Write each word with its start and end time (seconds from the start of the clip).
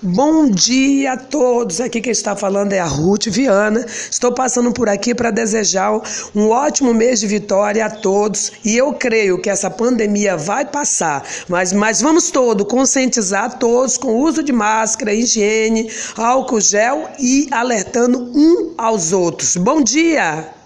Bom 0.00 0.48
dia 0.48 1.14
a 1.14 1.16
todos. 1.16 1.80
Aqui 1.80 2.00
quem 2.00 2.12
está 2.12 2.36
falando 2.36 2.72
é 2.72 2.78
a 2.78 2.84
Ruth 2.84 3.26
Viana. 3.26 3.84
Estou 3.84 4.32
passando 4.32 4.72
por 4.72 4.88
aqui 4.88 5.12
para 5.12 5.32
desejar 5.32 6.00
um 6.36 6.50
ótimo 6.50 6.94
mês 6.94 7.18
de 7.18 7.26
vitória 7.26 7.84
a 7.84 7.90
todos 7.90 8.52
e 8.64 8.76
eu 8.76 8.92
creio 8.92 9.42
que 9.42 9.50
essa 9.50 9.68
pandemia 9.68 10.36
vai 10.36 10.64
passar, 10.64 11.26
mas, 11.48 11.72
mas 11.72 12.00
vamos 12.00 12.30
todos 12.30 12.64
conscientizar 12.68 13.58
todos 13.58 13.96
com 13.96 14.12
o 14.12 14.22
uso 14.22 14.40
de 14.40 14.52
máscara, 14.52 15.12
higiene, 15.12 15.90
álcool 16.16 16.60
gel 16.60 17.08
e 17.18 17.48
alertando 17.50 18.30
um 18.36 18.74
aos 18.78 19.12
outros. 19.12 19.56
Bom 19.56 19.82
dia! 19.82 20.57